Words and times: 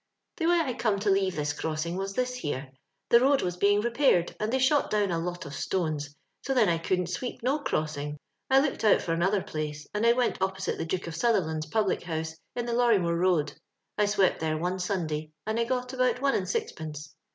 "The 0.37 0.47
way 0.47 0.59
I 0.59 0.73
come 0.73 0.97
to 1.01 1.11
leave 1.11 1.35
this 1.35 1.53
crossing 1.53 1.95
was 1.95 2.15
this 2.15 2.33
here: 2.33 2.71
the 3.09 3.19
road 3.19 3.43
was 3.43 3.55
being 3.55 3.81
repaired, 3.81 4.35
and 4.39 4.51
they 4.51 4.57
shot 4.57 4.89
down 4.89 5.11
a 5.11 5.19
lot 5.19 5.45
of 5.45 5.53
stones, 5.53 6.15
so 6.41 6.55
then 6.55 6.69
I 6.69 6.79
couldn't 6.79 7.11
sweep 7.11 7.43
no 7.43 7.59
crossing. 7.59 8.17
I 8.49 8.61
looked 8.61 8.83
out 8.83 9.03
for 9.03 9.13
another 9.13 9.43
place, 9.43 9.85
and 9.93 10.03
I 10.03 10.13
went 10.13 10.41
opposite 10.41 10.79
the 10.79 10.85
Duke 10.85 11.05
of 11.05 11.15
Sutherland 11.15 11.67
public 11.71 12.01
house 12.01 12.33
in 12.55 12.65
the 12.65 12.73
Lorrimore 12.73 13.15
road. 13.15 13.53
I 13.95 14.07
swept 14.07 14.39
there 14.39 14.57
one 14.57 14.79
Sunday, 14.79 15.33
and 15.45 15.59
I 15.59 15.65
got 15.65 15.93
about 15.93 16.19
one 16.19 16.33
and 16.33 16.49
sixpence. 16.49 17.13